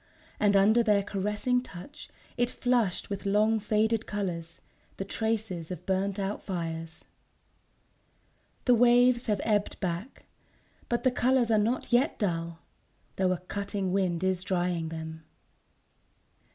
and 0.39 0.55
under 0.55 0.81
their 0.81 1.03
caressing 1.03 1.61
touch 1.61 2.09
it 2.35 2.49
flushed 2.49 3.11
with 3.11 3.23
long 3.27 3.59
faded 3.59 4.07
colours, 4.07 4.59
the 4.97 5.05
traces 5.05 5.69
of 5.69 5.85
burnt 5.85 6.17
out 6.17 6.41
fires! 6.41 7.05
The 8.65 8.73
waves 8.73 9.27
have 9.27 9.41
ebbed 9.43 9.79
back... 9.79 10.25
but 10.89 11.03
the 11.03 11.11
colours 11.11 11.51
are 11.51 11.59
not 11.59 11.93
yet 11.93 12.17
dull, 12.17 12.57
though 13.17 13.31
a 13.31 13.37
cutting 13.45 13.91
wind 13.91 14.23
is 14.23 14.41
drying 14.43 14.89
them. 14.89 15.23